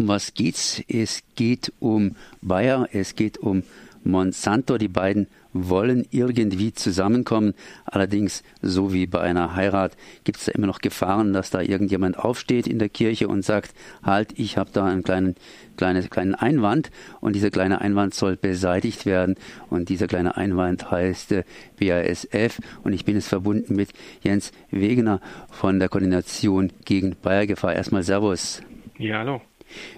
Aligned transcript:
Um 0.00 0.08
was 0.08 0.32
geht's? 0.32 0.82
Es 0.88 1.22
geht 1.34 1.74
um 1.78 2.16
Bayer, 2.40 2.88
es 2.90 3.16
geht 3.16 3.36
um 3.36 3.64
Monsanto. 4.02 4.78
Die 4.78 4.88
beiden 4.88 5.26
wollen 5.52 6.06
irgendwie 6.10 6.72
zusammenkommen. 6.72 7.52
Allerdings, 7.84 8.42
so 8.62 8.94
wie 8.94 9.06
bei 9.06 9.20
einer 9.20 9.54
Heirat, 9.54 9.98
gibt 10.24 10.38
es 10.38 10.46
da 10.46 10.52
immer 10.52 10.68
noch 10.68 10.78
Gefahren, 10.78 11.34
dass 11.34 11.50
da 11.50 11.60
irgendjemand 11.60 12.18
aufsteht 12.18 12.66
in 12.66 12.78
der 12.78 12.88
Kirche 12.88 13.28
und 13.28 13.44
sagt, 13.44 13.74
halt, 14.02 14.38
ich 14.38 14.56
habe 14.56 14.70
da 14.72 14.86
einen 14.86 15.02
kleinen, 15.02 15.34
kleinen, 15.76 16.08
kleinen 16.08 16.34
Einwand 16.34 16.90
und 17.20 17.36
dieser 17.36 17.50
kleine 17.50 17.82
Einwand 17.82 18.14
soll 18.14 18.38
beseitigt 18.38 19.04
werden. 19.04 19.34
Und 19.68 19.90
dieser 19.90 20.06
kleine 20.06 20.34
Einwand 20.38 20.90
heißt 20.90 21.32
äh, 21.32 21.44
BASF 21.78 22.58
und 22.84 22.94
ich 22.94 23.04
bin 23.04 23.16
jetzt 23.16 23.28
verbunden 23.28 23.76
mit 23.76 23.90
Jens 24.22 24.52
Wegener 24.70 25.20
von 25.50 25.78
der 25.78 25.90
Koordination 25.90 26.72
gegen 26.86 27.16
Bayergefahr. 27.20 27.74
Erstmal 27.74 28.02
Servus. 28.02 28.62
Ja, 28.96 29.18
hallo. 29.18 29.42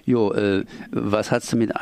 Jo, 0.04 0.32
äh, 0.32 0.64
was 0.90 1.30
hat 1.30 1.42
es 1.42 1.50
damit 1.50 1.72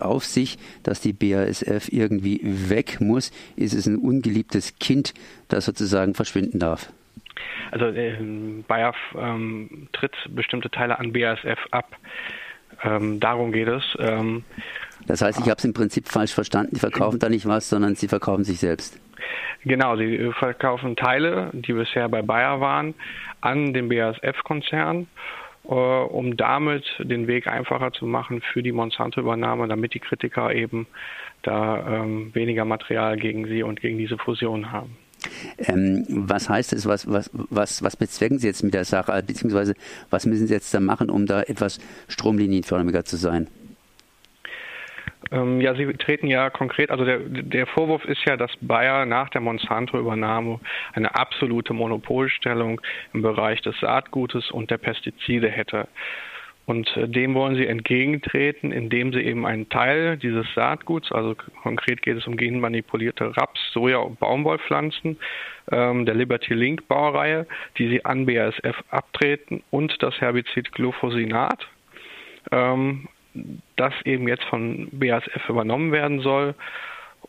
auf 0.00 0.24
sich, 0.24 0.58
dass 0.82 1.00
die 1.00 1.12
BASF 1.12 1.88
irgendwie 1.90 2.40
weg 2.42 3.00
muss? 3.00 3.32
Ist 3.56 3.74
es 3.74 3.86
ein 3.86 3.96
ungeliebtes 3.96 4.78
Kind, 4.78 5.14
das 5.48 5.64
sozusagen 5.64 6.14
verschwinden 6.14 6.58
darf? 6.58 6.92
Also 7.70 7.86
äh, 7.86 8.16
Bayer 8.66 8.94
ähm, 9.18 9.88
tritt 9.92 10.14
bestimmte 10.30 10.70
Teile 10.70 10.98
an 10.98 11.12
BASF 11.12 11.58
ab. 11.70 11.96
Ähm, 12.82 13.20
darum 13.20 13.52
geht 13.52 13.68
es. 13.68 13.82
Ähm, 13.98 14.44
das 15.06 15.22
heißt, 15.22 15.38
ich 15.40 15.48
habe 15.48 15.58
es 15.58 15.64
im 15.64 15.72
Prinzip 15.72 16.08
falsch 16.08 16.34
verstanden. 16.34 16.74
Die 16.74 16.80
verkaufen 16.80 17.18
da 17.18 17.28
nicht 17.28 17.46
was, 17.46 17.68
sondern 17.68 17.94
sie 17.94 18.08
verkaufen 18.08 18.44
sich 18.44 18.58
selbst. 18.58 19.00
Genau, 19.64 19.96
sie 19.96 20.30
verkaufen 20.38 20.96
Teile, 20.96 21.50
die 21.52 21.72
bisher 21.72 22.08
bei 22.08 22.22
Bayer 22.22 22.60
waren, 22.60 22.94
an 23.40 23.72
den 23.72 23.88
BASF-Konzern 23.88 25.02
äh, 25.02 25.06
um 25.72 26.36
damit 26.36 26.84
den 26.98 27.26
Weg 27.26 27.46
einfacher 27.46 27.92
zu 27.92 28.06
machen 28.06 28.40
für 28.40 28.62
die 28.62 28.72
Monsanto-Übernahme, 28.72 29.68
damit 29.68 29.94
die 29.94 30.00
Kritiker 30.00 30.54
eben 30.54 30.86
da 31.42 32.02
ähm, 32.02 32.34
weniger 32.34 32.64
Material 32.64 33.16
gegen 33.16 33.46
sie 33.46 33.62
und 33.62 33.80
gegen 33.80 33.98
diese 33.98 34.18
Fusion 34.18 34.72
haben. 34.72 34.96
Ähm, 35.58 36.04
was 36.08 36.48
heißt 36.48 36.72
es, 36.72 36.86
was, 36.86 37.10
was, 37.10 37.30
was, 37.32 37.82
was 37.82 37.96
bezwecken 37.96 38.38
Sie 38.38 38.46
jetzt 38.46 38.62
mit 38.62 38.74
der 38.74 38.84
Sache, 38.84 39.22
beziehungsweise 39.26 39.74
was 40.10 40.26
müssen 40.26 40.46
Sie 40.46 40.54
jetzt 40.54 40.72
da 40.72 40.80
machen, 40.80 41.10
um 41.10 41.26
da 41.26 41.42
etwas 41.42 41.80
stromlinienförmiger 42.08 43.04
zu 43.04 43.16
sein? 43.16 43.48
Ähm, 45.32 45.60
ja, 45.60 45.74
Sie 45.74 45.86
treten 45.94 46.28
ja 46.28 46.50
konkret, 46.50 46.90
also 46.90 47.04
der, 47.04 47.18
der 47.18 47.66
Vorwurf 47.66 48.04
ist 48.04 48.24
ja, 48.26 48.36
dass 48.36 48.52
Bayer 48.60 49.06
nach 49.06 49.28
der 49.30 49.40
Monsanto-Übernahme 49.40 50.60
eine 50.92 51.14
absolute 51.14 51.72
Monopolstellung 51.72 52.80
im 53.12 53.22
Bereich 53.22 53.60
des 53.62 53.78
Saatgutes 53.80 54.50
und 54.50 54.70
der 54.70 54.78
Pestizide 54.78 55.48
hätte. 55.48 55.88
Und 56.66 56.96
äh, 56.96 57.08
dem 57.08 57.34
wollen 57.34 57.54
sie 57.54 57.66
entgegentreten, 57.66 58.72
indem 58.72 59.12
sie 59.12 59.20
eben 59.20 59.46
einen 59.46 59.68
Teil 59.68 60.16
dieses 60.16 60.46
Saatguts, 60.54 61.12
also 61.12 61.36
konkret 61.62 62.02
geht 62.02 62.16
es 62.16 62.26
um 62.26 62.36
genmanipulierte 62.36 63.36
Raps, 63.36 63.60
Soja 63.72 63.98
und 63.98 64.18
Baumwollpflanzen 64.18 65.16
ähm, 65.70 66.06
der 66.06 66.14
Liberty 66.16 66.54
Link 66.54 66.88
Baureihe, 66.88 67.46
die 67.78 67.88
sie 67.88 68.04
an 68.04 68.26
BASF 68.26 68.82
abtreten 68.90 69.62
und 69.70 70.02
das 70.02 70.20
Herbizid 70.20 70.72
Glyphosinat 70.72 71.66
ähm, 72.50 73.08
das 73.76 73.92
eben 74.04 74.28
jetzt 74.28 74.44
von 74.44 74.88
BASF 74.92 75.48
übernommen 75.48 75.92
werden 75.92 76.20
soll. 76.20 76.54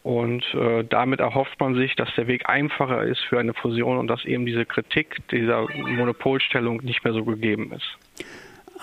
Und 0.04 0.44
äh, 0.54 0.84
damit 0.84 1.20
erhofft 1.20 1.60
man 1.60 1.76
sich, 1.76 1.96
dass 1.96 2.10
der 2.16 2.28
Weg 2.28 2.48
einfacher 2.48 3.04
ist 3.04 3.20
für 3.22 3.40
eine 3.40 3.54
Fusion 3.54 3.98
und 3.98 4.08
dass 4.08 4.24
eben 4.26 4.46
diese 4.46 4.66
Kritik 4.66 5.18
dieser 5.32 5.68
Monopolstellung 5.76 6.82
nicht 6.84 7.04
mehr 7.04 7.14
so 7.14 7.26
gegeben 7.26 7.74
ist. 7.74 7.98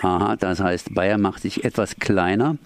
Aha, 0.03 0.37
das 0.37 0.61
heißt, 0.61 0.95
Bayer 0.95 1.19
macht 1.19 1.43
sich 1.43 1.65
etwas 1.65 1.97
kleiner, 1.97 2.57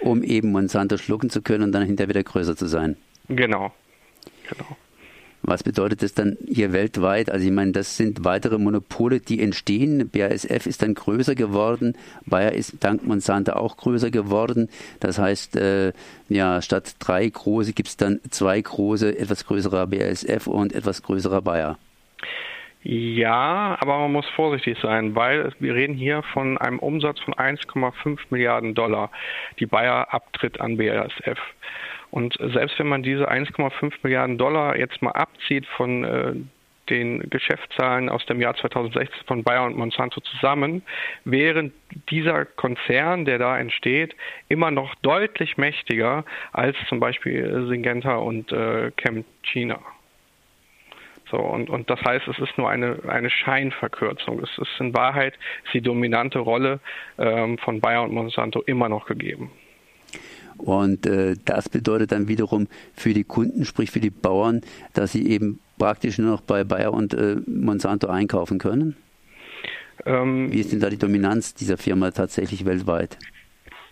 um 0.00 0.22
eben 0.22 0.50
Monsanto 0.50 0.96
schlucken 0.96 1.30
zu 1.30 1.42
können 1.42 1.64
und 1.64 1.72
dann 1.72 1.84
hinterher 1.84 2.08
wieder 2.08 2.22
größer 2.22 2.56
zu 2.56 2.66
sein. 2.66 2.96
Genau. 3.28 3.72
genau. 4.48 4.76
Was 5.50 5.64
bedeutet 5.64 6.04
das 6.04 6.14
dann 6.14 6.36
hier 6.46 6.72
weltweit? 6.72 7.28
Also 7.28 7.44
ich 7.44 7.50
meine, 7.50 7.72
das 7.72 7.96
sind 7.96 8.24
weitere 8.24 8.56
Monopole, 8.56 9.18
die 9.18 9.42
entstehen. 9.42 10.08
BASF 10.08 10.64
ist 10.66 10.80
dann 10.80 10.94
größer 10.94 11.34
geworden, 11.34 11.98
Bayer 12.24 12.52
ist 12.52 12.84
dank 12.84 13.04
Monsanto 13.04 13.54
auch 13.54 13.76
größer 13.76 14.12
geworden. 14.12 14.68
Das 15.00 15.18
heißt, 15.18 15.56
äh, 15.56 15.92
ja, 16.28 16.62
statt 16.62 16.94
drei 17.00 17.28
große 17.28 17.72
gibt 17.72 17.88
es 17.88 17.96
dann 17.96 18.20
zwei 18.30 18.60
große, 18.60 19.18
etwas 19.18 19.44
größerer 19.44 19.88
BASF 19.88 20.46
und 20.46 20.72
etwas 20.72 21.02
größerer 21.02 21.42
Bayer. 21.42 21.78
Ja, 22.84 23.76
aber 23.80 23.98
man 23.98 24.12
muss 24.12 24.28
vorsichtig 24.36 24.78
sein, 24.80 25.16
weil 25.16 25.52
wir 25.58 25.74
reden 25.74 25.94
hier 25.94 26.22
von 26.32 26.58
einem 26.58 26.78
Umsatz 26.78 27.18
von 27.18 27.34
1,5 27.34 28.20
Milliarden 28.30 28.76
Dollar, 28.76 29.10
die 29.58 29.66
Bayer 29.66 30.14
abtritt 30.14 30.60
an 30.60 30.76
BASF. 30.76 31.40
Und 32.10 32.36
selbst 32.40 32.78
wenn 32.78 32.88
man 32.88 33.02
diese 33.02 33.30
1,5 33.30 33.92
Milliarden 34.02 34.36
Dollar 34.36 34.76
jetzt 34.76 35.00
mal 35.00 35.12
abzieht 35.12 35.66
von 35.66 36.04
äh, 36.04 36.34
den 36.90 37.30
Geschäftszahlen 37.30 38.08
aus 38.08 38.26
dem 38.26 38.40
Jahr 38.40 38.54
2016 38.56 39.26
von 39.26 39.44
Bayer 39.44 39.64
und 39.64 39.76
Monsanto 39.76 40.20
zusammen, 40.20 40.82
wäre 41.24 41.70
dieser 42.10 42.44
Konzern, 42.44 43.24
der 43.24 43.38
da 43.38 43.58
entsteht, 43.58 44.14
immer 44.48 44.70
noch 44.70 44.94
deutlich 44.96 45.56
mächtiger 45.56 46.24
als 46.52 46.76
zum 46.88 47.00
Beispiel 47.00 47.66
Syngenta 47.68 48.16
und 48.16 48.50
äh, 48.52 48.90
ChemChina. 48.96 49.78
So, 51.30 51.36
und, 51.36 51.70
und 51.70 51.88
das 51.88 52.00
heißt, 52.02 52.26
es 52.26 52.38
ist 52.40 52.58
nur 52.58 52.68
eine, 52.68 52.98
eine 53.06 53.30
Scheinverkürzung. 53.30 54.40
Es 54.42 54.58
ist 54.58 54.80
in 54.80 54.92
Wahrheit 54.94 55.34
die 55.72 55.80
dominante 55.80 56.40
Rolle 56.40 56.80
ähm, 57.18 57.56
von 57.58 57.80
Bayer 57.80 58.02
und 58.02 58.12
Monsanto 58.12 58.62
immer 58.62 58.88
noch 58.88 59.06
gegeben. 59.06 59.52
Und 60.60 61.06
äh, 61.06 61.36
das 61.44 61.68
bedeutet 61.68 62.12
dann 62.12 62.28
wiederum 62.28 62.68
für 62.94 63.12
die 63.14 63.24
Kunden, 63.24 63.64
sprich 63.64 63.90
für 63.90 64.00
die 64.00 64.10
Bauern, 64.10 64.60
dass 64.94 65.12
sie 65.12 65.26
eben 65.28 65.60
praktisch 65.78 66.18
nur 66.18 66.30
noch 66.30 66.42
bei 66.42 66.62
Bayer 66.62 66.92
und 66.92 67.14
äh, 67.14 67.36
Monsanto 67.46 68.06
einkaufen 68.06 68.58
können? 68.58 68.96
Ähm, 70.06 70.52
Wie 70.52 70.60
ist 70.60 70.72
denn 70.72 70.80
da 70.80 70.88
die 70.88 70.98
Dominanz 70.98 71.54
dieser 71.54 71.76
Firma 71.76 72.10
tatsächlich 72.10 72.64
weltweit? 72.64 73.18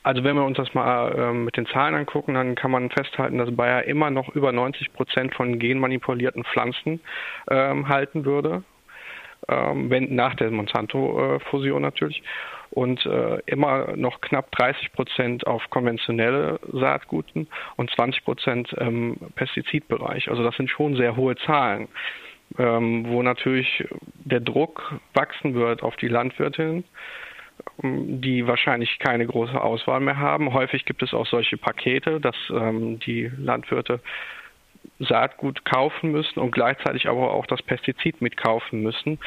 Also 0.02 0.24
wenn 0.24 0.36
wir 0.36 0.44
uns 0.44 0.56
das 0.56 0.72
mal 0.74 1.12
äh, 1.12 1.32
mit 1.32 1.56
den 1.56 1.66
Zahlen 1.66 1.94
angucken, 1.94 2.34
dann 2.34 2.54
kann 2.54 2.70
man 2.70 2.88
festhalten, 2.90 3.38
dass 3.38 3.54
Bayer 3.54 3.84
immer 3.84 4.10
noch 4.10 4.28
über 4.34 4.52
90 4.52 4.92
Prozent 4.92 5.34
von 5.34 5.58
genmanipulierten 5.58 6.44
Pflanzen 6.44 7.00
ähm, 7.50 7.88
halten 7.88 8.24
würde, 8.24 8.62
ähm, 9.48 9.90
wenn 9.90 10.14
nach 10.14 10.34
der 10.34 10.50
Monsanto-Fusion 10.50 11.82
natürlich 11.82 12.22
und 12.70 13.04
äh, 13.06 13.38
immer 13.46 13.96
noch 13.96 14.20
knapp 14.20 14.50
30 14.52 14.92
Prozent 14.92 15.46
auf 15.46 15.68
konventionelle 15.70 16.60
Saatguten 16.72 17.48
und 17.76 17.90
20 17.90 18.24
Prozent 18.24 18.72
im 18.74 19.16
Pestizidbereich. 19.34 20.30
Also 20.30 20.42
das 20.42 20.56
sind 20.56 20.70
schon 20.70 20.96
sehr 20.96 21.16
hohe 21.16 21.36
Zahlen, 21.36 21.88
ähm, 22.58 23.06
wo 23.08 23.22
natürlich 23.22 23.84
der 24.14 24.40
Druck 24.40 25.00
wachsen 25.14 25.54
wird 25.54 25.82
auf 25.82 25.96
die 25.96 26.08
Landwirtinnen 26.08 26.84
ähm, 27.82 28.20
die 28.20 28.46
wahrscheinlich 28.46 28.98
keine 28.98 29.26
große 29.26 29.60
Auswahl 29.60 30.00
mehr 30.00 30.18
haben. 30.18 30.52
Häufig 30.52 30.84
gibt 30.84 31.02
es 31.02 31.14
auch 31.14 31.26
solche 31.26 31.56
Pakete, 31.56 32.20
dass 32.20 32.36
ähm, 32.50 32.98
die 33.00 33.30
Landwirte 33.36 34.00
Saatgut 35.00 35.64
kaufen 35.64 36.10
müssen 36.10 36.40
und 36.40 36.50
gleichzeitig 36.50 37.08
aber 37.08 37.32
auch 37.32 37.46
das 37.46 37.62
Pestizid 37.62 38.20
mitkaufen 38.20 38.82
müssen. 38.82 39.18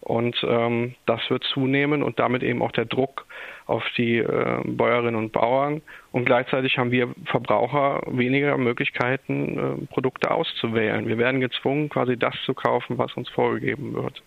Und 0.00 0.36
ähm, 0.42 0.94
das 1.06 1.20
wird 1.28 1.44
zunehmen 1.44 2.02
und 2.02 2.18
damit 2.18 2.42
eben 2.42 2.62
auch 2.62 2.72
der 2.72 2.84
Druck 2.84 3.26
auf 3.66 3.84
die 3.96 4.18
äh, 4.18 4.62
Bäuerinnen 4.64 5.16
und 5.16 5.32
Bauern. 5.32 5.82
Und 6.12 6.24
gleichzeitig 6.24 6.78
haben 6.78 6.90
wir 6.90 7.08
Verbraucher 7.26 8.02
weniger 8.06 8.56
Möglichkeiten, 8.56 9.58
äh, 9.58 9.86
Produkte 9.86 10.30
auszuwählen. 10.30 11.06
Wir 11.06 11.18
werden 11.18 11.40
gezwungen, 11.40 11.88
quasi 11.88 12.16
das 12.16 12.34
zu 12.46 12.54
kaufen, 12.54 12.96
was 12.96 13.12
uns 13.14 13.28
vorgegeben 13.28 13.94
wird. 13.94 14.22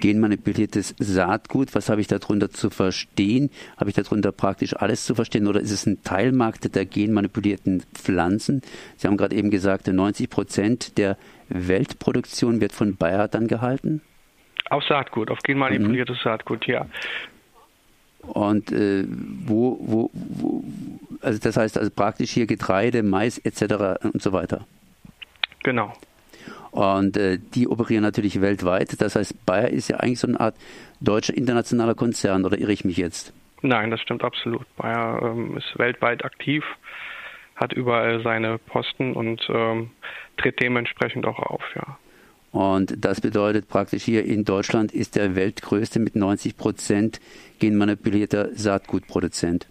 Genmanipuliertes 0.00 0.96
Saatgut, 0.98 1.74
was 1.74 1.88
habe 1.88 2.00
ich 2.00 2.08
darunter 2.08 2.50
zu 2.50 2.70
verstehen? 2.70 3.50
Habe 3.76 3.90
ich 3.90 3.94
darunter 3.94 4.32
praktisch 4.32 4.74
alles 4.74 5.04
zu 5.04 5.14
verstehen 5.14 5.46
oder 5.46 5.60
ist 5.60 5.70
es 5.70 5.86
ein 5.86 6.02
Teilmarkt 6.02 6.74
der 6.74 6.86
genmanipulierten 6.86 7.84
Pflanzen? 7.94 8.62
Sie 8.96 9.06
haben 9.06 9.16
gerade 9.16 9.36
eben 9.36 9.50
gesagt, 9.50 9.86
90 9.86 10.28
Prozent 10.28 10.98
der 10.98 11.16
Weltproduktion 11.48 12.60
wird 12.60 12.72
von 12.72 12.96
Bayer 12.96 13.28
dann 13.28 13.46
gehalten? 13.46 14.02
Auf 14.72 14.84
Saatgut, 14.84 15.30
auf 15.30 15.38
genmanipuliertes 15.40 16.16
mhm. 16.16 16.22
Saatgut, 16.24 16.66
ja. 16.66 16.86
Und 18.22 18.72
äh, 18.72 19.04
wo, 19.06 19.78
wo, 19.82 20.10
wo, 20.14 20.64
also 21.20 21.38
das 21.38 21.58
heißt 21.58 21.76
also 21.76 21.90
praktisch 21.90 22.30
hier 22.30 22.46
Getreide, 22.46 23.02
Mais 23.02 23.36
etc. 23.36 24.02
und 24.02 24.22
so 24.22 24.32
weiter. 24.32 24.66
Genau. 25.62 25.92
Und 26.70 27.18
äh, 27.18 27.38
die 27.54 27.68
operieren 27.68 28.02
natürlich 28.02 28.40
weltweit. 28.40 28.98
Das 29.02 29.14
heißt, 29.14 29.44
Bayer 29.44 29.68
ist 29.68 29.88
ja 29.88 29.98
eigentlich 29.98 30.20
so 30.20 30.28
eine 30.28 30.40
Art 30.40 30.56
deutscher 31.00 31.36
internationaler 31.36 31.94
Konzern, 31.94 32.46
oder 32.46 32.56
irre 32.56 32.72
ich 32.72 32.86
mich 32.86 32.96
jetzt? 32.96 33.34
Nein, 33.60 33.90
das 33.90 34.00
stimmt 34.00 34.24
absolut. 34.24 34.64
Bayer 34.76 35.20
ähm, 35.22 35.58
ist 35.58 35.78
weltweit 35.78 36.24
aktiv, 36.24 36.64
hat 37.56 37.74
überall 37.74 38.22
seine 38.22 38.56
Posten 38.56 39.12
und 39.12 39.46
ähm, 39.50 39.90
tritt 40.38 40.62
dementsprechend 40.62 41.26
auch 41.26 41.40
auf, 41.40 41.62
ja. 41.74 41.98
Und 42.52 43.02
das 43.02 43.22
bedeutet 43.22 43.66
praktisch 43.66 44.04
hier 44.04 44.24
in 44.26 44.44
Deutschland 44.44 44.92
ist 44.92 45.16
der 45.16 45.34
weltgrößte 45.34 45.98
mit 45.98 46.14
90 46.14 46.56
Prozent 46.56 47.18
genmanipulierter 47.58 48.50
Saatgutproduzent. 48.54 49.66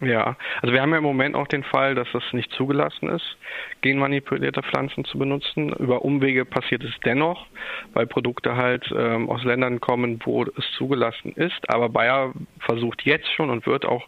Ja, 0.00 0.36
also 0.60 0.74
wir 0.74 0.82
haben 0.82 0.90
ja 0.90 0.98
im 0.98 1.04
Moment 1.04 1.34
auch 1.36 1.46
den 1.46 1.64
Fall, 1.64 1.94
dass 1.94 2.08
es 2.12 2.22
nicht 2.34 2.52
zugelassen 2.52 3.08
ist, 3.08 3.38
genmanipulierte 3.80 4.62
Pflanzen 4.62 5.06
zu 5.06 5.18
benutzen. 5.18 5.72
Über 5.72 6.04
Umwege 6.04 6.44
passiert 6.44 6.84
es 6.84 6.92
dennoch, 7.06 7.46
weil 7.94 8.06
Produkte 8.06 8.56
halt 8.56 8.92
ähm, 8.94 9.30
aus 9.30 9.42
Ländern 9.42 9.80
kommen, 9.80 10.20
wo 10.22 10.42
es 10.42 10.70
zugelassen 10.76 11.32
ist. 11.32 11.58
Aber 11.70 11.88
Bayer 11.88 12.34
versucht 12.58 13.06
jetzt 13.06 13.32
schon 13.32 13.48
und 13.48 13.66
wird 13.66 13.86
auch 13.86 14.06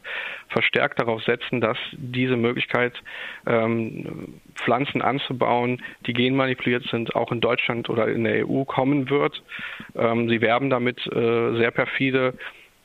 verstärkt 0.49 1.01
darauf 1.01 1.23
setzen, 1.25 1.63
dass 1.63 1.79
diese 1.93 2.37
Möglichkeit, 2.37 2.93
ähm, 3.47 4.41
Pflanzen 4.57 5.01
anzubauen, 5.01 5.83
die 6.07 6.13
genmanipuliert 6.13 6.85
sind, 6.91 7.15
auch 7.17 7.33
in 7.33 7.41
Deutschland 7.41 7.89
oder 7.89 8.09
in 8.09 8.25
der 8.25 8.47
EU 8.47 8.65
kommen 8.65 9.09
wird. 9.09 9.43
Ähm, 9.97 10.29
sie 10.29 10.43
werben 10.43 10.69
damit 10.69 10.99
äh, 11.07 11.57
sehr 11.57 11.71
perfide 11.71 12.35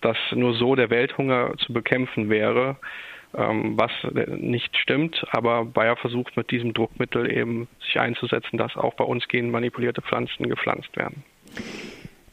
dass 0.04 0.18
nur 0.32 0.54
so 0.56 0.76
der 0.76 0.90
Welthunger 0.90 1.54
zu 1.58 1.74
bekämpfen 1.74 2.30
wäre, 2.30 2.78
ähm, 3.36 3.78
was 3.78 3.92
nicht 4.28 4.78
stimmt. 4.78 5.26
Aber 5.32 5.66
Bayer 5.66 5.96
versucht 5.96 6.38
mit 6.38 6.52
diesem 6.52 6.74
Druckmittel 6.74 7.32
eben 7.32 7.68
sich 7.86 8.00
einzusetzen, 8.00 8.58
dass 8.58 8.76
auch 8.76 8.94
bei 8.96 9.04
uns 9.04 9.28
genmanipulierte 9.28 10.02
Pflanzen 10.02 10.50
gepflanzt 10.50 10.96
werden. 10.96 11.24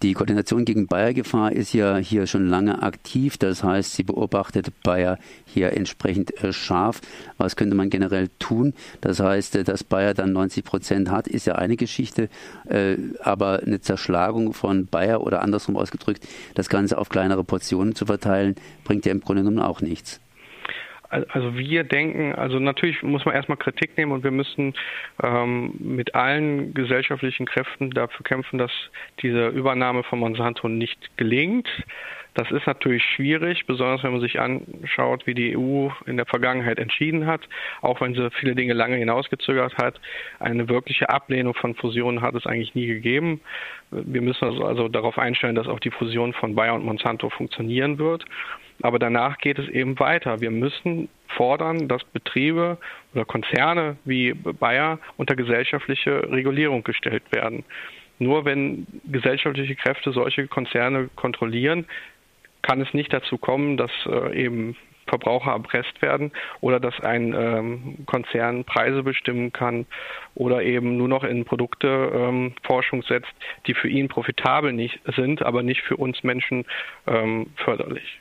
Die 0.02 0.14
Koordination 0.14 0.64
gegen 0.64 0.87
Bayer-Gefahr 0.87 1.52
ist 1.52 1.75
ja 1.75 1.99
hier 1.99 2.26
schon 2.26 2.47
lange 2.47 2.82
aktiv. 2.82 3.37
Das 3.37 3.62
heißt, 3.62 3.93
sie 3.93 4.02
beobachtet 4.02 4.73
Bayer 4.82 5.19
hier 5.44 5.75
entsprechend 5.75 6.43
äh, 6.43 6.55
scharf. 6.55 7.02
Was 7.37 7.55
könnte 7.55 7.76
man 7.76 7.91
generell 7.91 8.31
tun? 8.38 8.73
Das 9.02 9.20
heißt, 9.20 9.56
äh, 9.56 9.64
dass 9.64 9.85
Bayer 9.85 10.14
dann 10.14 10.32
90 10.32 10.64
Prozent 10.64 11.11
hat, 11.11 11.29
ist 11.29 11.47
ja 11.47 11.56
eine 11.56 11.76
Geschichte. 11.76 12.31
Äh, 12.67 12.97
aber 13.23 13.61
eine 13.61 13.82
Zerschlagung 13.82 14.55
von 14.55 14.87
Bayer 14.87 15.20
oder 15.20 15.43
andersrum 15.43 15.76
ausgedrückt, 15.76 16.26
das 16.55 16.70
Ganze 16.70 16.96
auf 16.96 17.11
kleinere 17.11 17.44
Portionen 17.44 17.94
zu 17.94 18.06
verteilen, 18.06 18.55
bringt 18.85 19.05
ja 19.05 19.12
im 19.12 19.20
Grunde 19.20 19.43
genommen 19.43 19.62
auch 19.62 19.82
nichts. 19.82 20.19
Also 21.11 21.57
wir 21.57 21.83
denken, 21.83 22.35
also 22.37 22.61
natürlich 22.61 23.03
muss 23.03 23.25
man 23.25 23.35
erstmal 23.35 23.59
Kritik 23.59 23.97
nehmen 23.99 24.12
und 24.12 24.23
wir 24.23 24.31
müssen 24.31 24.75
ähm, 25.23 25.73
mit 25.81 26.15
allen 26.15 26.73
gesellschaftlichen 26.73 27.47
Kräften 27.47 27.91
dafür 27.91 28.23
kämpfen, 28.23 28.59
dass 28.59 28.71
diese 29.21 29.49
Übernahme 29.49 30.05
von 30.05 30.21
Monsanto 30.21 30.69
nicht 30.69 31.17
gelingt. 31.17 31.69
Das 32.35 32.49
ist 32.53 32.67
natürlich 32.67 33.03
schwierig, 33.03 33.67
besonders 33.67 34.05
wenn 34.05 34.12
man 34.12 34.21
sich 34.21 34.39
anschaut, 34.39 35.27
wie 35.27 35.35
die 35.35 35.57
EU 35.57 35.89
in 36.07 36.17
der 36.17 36.27
Vergangenheit 36.27 36.79
entschieden 36.79 37.27
hat, 37.27 37.41
auch 37.81 38.01
wenn 38.01 38.15
sie 38.15 38.31
viele 38.31 38.55
Dinge 38.55 38.73
lange 38.73 38.97
hinausgezögert 38.97 39.77
hat. 39.79 40.01
Eine 40.39 40.69
wirkliche 40.69 41.09
Ablehnung 41.11 41.55
von 41.55 41.75
Fusionen 41.75 42.23
hat 42.23 42.37
es 42.37 42.47
eigentlich 42.47 42.77
nie 42.77 42.87
gegeben. 42.87 43.41
Wir 43.91 44.23
müssen 44.23 44.45
also, 44.45 44.65
also 44.65 44.89
darauf 44.89 45.19
einstellen, 45.19 45.56
dass 45.56 45.67
auch 45.67 45.81
die 45.81 45.91
Fusion 45.91 46.33
von 46.33 46.55
Bayer 46.55 46.75
und 46.75 46.85
Monsanto 46.85 47.31
funktionieren 47.31 47.99
wird. 47.99 48.25
Aber 48.82 48.99
danach 48.99 49.38
geht 49.38 49.59
es 49.59 49.69
eben 49.69 49.99
weiter. 49.99 50.41
Wir 50.41 50.50
müssen 50.50 51.09
fordern, 51.29 51.88
dass 51.88 52.05
Betriebe 52.05 52.79
oder 53.15 53.25
Konzerne 53.25 53.97
wie 54.05 54.32
Bayer 54.32 54.99
unter 55.17 55.37
gesellschaftliche 55.37 56.31
Regulierung 56.31 56.82
gestellt 56.85 57.25
werden. 57.31 57.65
Nur 58.19 58.44
wenn 58.44 58.87
gesellschaftliche 59.05 59.77
Kräfte 59.77 60.12
solche 60.12 60.47
Konzerne 60.47 61.09
kontrollieren, 61.17 61.87
kann 62.62 62.81
es 62.81 62.93
nicht 62.93 63.12
dazu 63.12 63.38
kommen, 63.38 63.77
dass 63.77 63.91
äh, 64.06 64.44
eben 64.44 64.77
Verbraucher 65.06 65.53
erpresst 65.53 66.00
werden 66.03 66.31
oder 66.61 66.79
dass 66.79 66.99
ein 67.00 67.35
ähm, 67.35 68.06
Konzern 68.06 68.65
Preise 68.65 69.03
bestimmen 69.03 69.53
kann 69.53 69.87
oder 70.35 70.62
eben 70.62 70.97
nur 70.97 71.09
noch 71.09 71.25
in 71.25 71.44
Produkte 71.44 72.12
ähm, 72.15 72.55
Forschung 72.62 73.03
setzt, 73.03 73.32
die 73.67 73.75
für 73.75 73.88
ihn 73.88 74.09
profitabel 74.09 74.73
nicht 74.73 75.00
sind, 75.17 75.43
aber 75.43 75.62
nicht 75.62 75.82
für 75.82 75.97
uns 75.97 76.23
Menschen 76.23 76.65
ähm, 77.06 77.47
förderlich. 77.56 78.21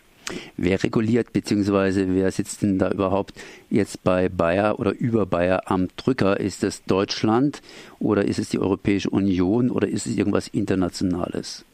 Wer 0.58 0.82
reguliert, 0.84 1.34
beziehungsweise 1.34 2.14
wer 2.16 2.32
sitzt 2.32 2.62
denn 2.62 2.80
da 2.80 2.92
überhaupt 2.92 3.34
jetzt 3.70 4.04
bei 4.04 4.30
Bayer 4.30 4.80
oder 4.80 4.92
über 4.92 5.26
Bayer 5.26 5.64
am 5.66 5.88
Drücker? 5.98 6.40
Ist 6.40 6.64
es 6.64 6.84
Deutschland 6.86 7.62
oder 8.00 8.26
ist 8.26 8.40
es 8.40 8.50
die 8.50 8.60
Europäische 8.60 9.10
Union 9.10 9.70
oder 9.70 9.88
ist 9.88 10.06
es 10.06 10.18
irgendwas 10.18 10.48
Internationales? 10.48 11.66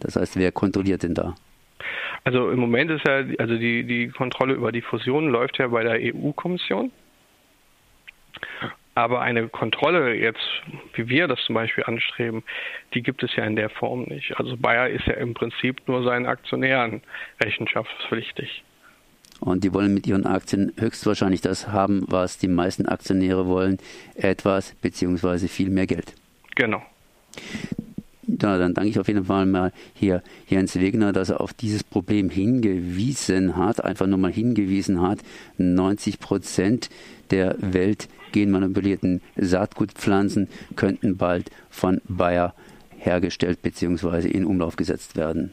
Das 0.00 0.16
heißt, 0.16 0.36
wer 0.36 0.52
kontrolliert 0.52 1.02
denn 1.02 1.14
da? 1.14 1.34
Also 2.24 2.50
im 2.50 2.58
Moment 2.58 2.90
ist 2.90 3.06
ja, 3.06 3.22
also 3.38 3.56
die, 3.56 3.84
die 3.84 4.08
Kontrolle 4.08 4.54
über 4.54 4.72
die 4.72 4.80
Fusion 4.80 5.28
läuft 5.28 5.58
ja 5.58 5.68
bei 5.68 5.82
der 5.82 6.14
EU-Kommission. 6.14 6.90
Aber 8.94 9.20
eine 9.20 9.48
Kontrolle 9.48 10.14
jetzt, 10.14 10.46
wie 10.94 11.08
wir 11.08 11.26
das 11.26 11.40
zum 11.46 11.56
Beispiel 11.56 11.84
anstreben, 11.84 12.44
die 12.94 13.02
gibt 13.02 13.22
es 13.22 13.34
ja 13.34 13.44
in 13.44 13.56
der 13.56 13.70
Form 13.70 14.04
nicht. 14.04 14.38
Also 14.38 14.56
Bayer 14.56 14.88
ist 14.88 15.06
ja 15.06 15.14
im 15.14 15.34
Prinzip 15.34 15.82
nur 15.88 16.04
seinen 16.04 16.26
Aktionären 16.26 17.02
rechenschaftspflichtig. 17.42 18.62
Und 19.40 19.64
die 19.64 19.74
wollen 19.74 19.92
mit 19.92 20.06
ihren 20.06 20.26
Aktien 20.26 20.72
höchstwahrscheinlich 20.78 21.40
das 21.40 21.68
haben, 21.68 22.04
was 22.06 22.38
die 22.38 22.48
meisten 22.48 22.86
Aktionäre 22.86 23.46
wollen, 23.46 23.78
etwas 24.14 24.74
beziehungsweise 24.74 25.48
viel 25.48 25.70
mehr 25.70 25.86
Geld. 25.86 26.14
Genau. 26.54 26.82
Ja, 28.40 28.58
dann 28.58 28.74
danke 28.74 28.90
ich 28.90 28.98
auf 28.98 29.08
jeden 29.08 29.24
Fall 29.24 29.46
mal 29.46 29.72
hier 29.94 30.22
Jens 30.46 30.76
Wegner, 30.76 31.12
dass 31.12 31.30
er 31.30 31.40
auf 31.40 31.52
dieses 31.52 31.84
Problem 31.84 32.30
hingewiesen 32.30 33.56
hat, 33.56 33.84
einfach 33.84 34.06
nur 34.06 34.18
mal 34.18 34.32
hingewiesen 34.32 35.00
hat. 35.00 35.20
90 35.58 36.20
Prozent 36.20 36.90
der 37.30 37.56
Welt 37.60 38.08
genmanipulierten 38.32 39.20
Saatgutpflanzen 39.36 40.48
könnten 40.76 41.16
bald 41.16 41.50
von 41.70 42.00
Bayer 42.08 42.54
hergestellt 42.98 43.62
bzw. 43.62 44.28
in 44.28 44.44
Umlauf 44.44 44.76
gesetzt 44.76 45.16
werden. 45.16 45.52